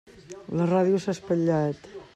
[0.61, 1.89] La ràdio s'ha espatllat.